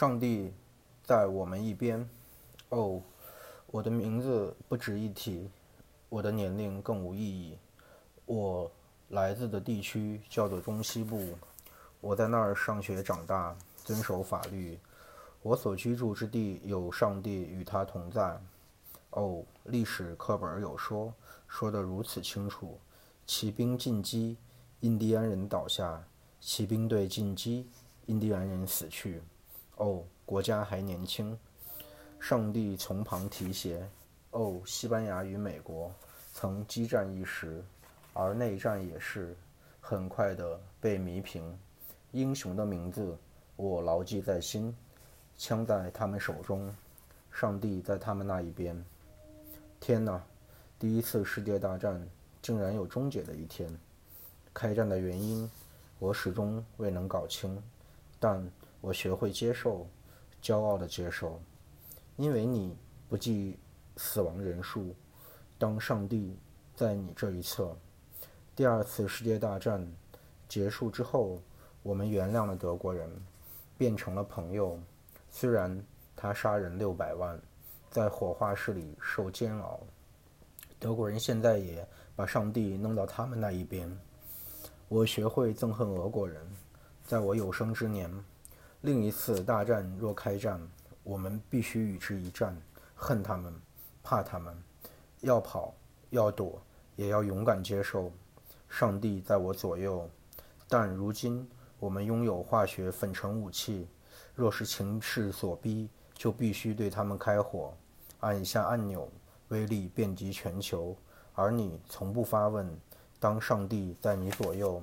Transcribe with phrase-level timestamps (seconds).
[0.00, 0.50] 上帝
[1.04, 2.08] 在我们一边。
[2.70, 3.02] 哦，
[3.66, 5.50] 我的名字不值一提，
[6.08, 7.58] 我的年龄更无意义。
[8.24, 8.72] 我
[9.10, 11.36] 来自的地区叫做中西部，
[12.00, 14.78] 我在那儿上学长大，遵守法律。
[15.42, 18.40] 我所居住之地有上帝与他同在。
[19.10, 21.12] 哦，历史课本有说，
[21.46, 22.78] 说得如此清楚。
[23.26, 24.38] 骑兵进击，
[24.80, 26.02] 印第安人倒下；
[26.40, 27.68] 骑兵队进击，
[28.06, 29.20] 印第安人死去。
[29.80, 31.36] 哦，国家还年轻。
[32.18, 33.82] 上帝从旁提携。
[34.32, 35.90] 哦，西班牙与美国
[36.34, 37.64] 曾激战一时，
[38.12, 39.34] 而内战也是
[39.80, 41.58] 很快的被弥平。
[42.12, 43.16] 英雄的名字
[43.56, 44.76] 我牢记在心。
[45.38, 46.70] 枪在他们手中，
[47.32, 48.84] 上帝在他们那一边。
[49.80, 50.22] 天哪！
[50.78, 52.06] 第一次世界大战
[52.42, 53.66] 竟然有终结的一天。
[54.52, 55.50] 开战的原因
[55.98, 57.62] 我始终未能搞清，
[58.18, 58.46] 但
[58.80, 59.86] 我学会接受，
[60.42, 61.40] 骄傲的接受。
[62.16, 62.76] 因为你
[63.08, 63.58] 不计
[63.96, 64.94] 死亡人数，
[65.58, 66.38] 当上帝
[66.74, 67.76] 在你这一侧。
[68.54, 69.86] 第二次世界大战
[70.48, 71.40] 结束之后，
[71.82, 73.10] 我们原谅了德国人，
[73.78, 74.78] 变成了朋友。
[75.30, 75.82] 虽然
[76.16, 77.40] 他杀人六百万，
[77.90, 79.80] 在火化室里受煎熬，
[80.78, 83.90] 德国人现在也把上帝弄到他们那一边。
[84.88, 86.44] 我学会憎恨俄国人，
[87.04, 88.12] 在我有生之年，
[88.82, 90.60] 另一次大战若开战。
[91.02, 92.54] 我们必须与之一战，
[92.94, 93.52] 恨他们，
[94.02, 94.54] 怕他们，
[95.20, 95.74] 要跑，
[96.10, 96.62] 要躲，
[96.94, 98.12] 也要勇敢接受。
[98.68, 100.08] 上帝在我左右，
[100.68, 103.88] 但如今我们拥有化学粉尘武器，
[104.34, 107.72] 若是情势所逼，就必须对他们开火。
[108.20, 109.10] 按一下按钮，
[109.48, 110.94] 威力遍及全球，
[111.34, 112.70] 而你从不发问。
[113.18, 114.82] 当上帝在你左右，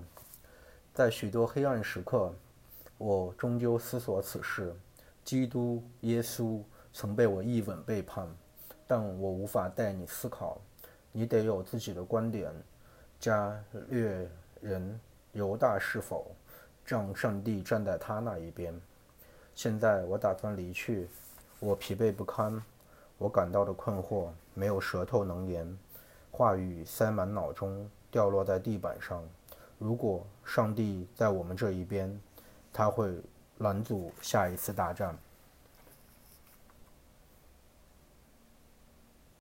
[0.94, 2.34] 在许多黑暗时刻，
[2.98, 4.76] 我终究思索此事。
[5.23, 6.62] 基督耶稣
[6.94, 8.28] 曾被我一吻背叛，
[8.88, 10.59] 但我无法带你思考。
[11.12, 12.52] 你得有自己的观点。
[13.19, 13.59] 加
[13.90, 14.30] 略
[14.62, 15.00] 人
[15.31, 16.31] 犹大是否
[16.86, 18.74] 让上帝站在他那一边？
[19.56, 21.07] 现在我打算离去。
[21.59, 22.62] 我疲惫不堪，
[23.18, 25.78] 我感到的困惑没有舌头能言，
[26.31, 29.24] 话语塞满脑中，掉落在地板上。
[29.80, 32.16] 如果上帝在我们这一边，
[32.77, 33.11] 他会。
[33.59, 35.17] 拦阻下一次大战。